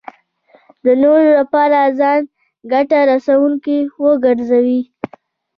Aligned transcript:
د 0.83 0.85
نورو 1.01 1.29
لپاره 1.39 1.79
ځان 1.99 2.19
ګټه 2.71 2.97
رسوونکی 3.11 3.79
وګرځوي. 4.05 4.81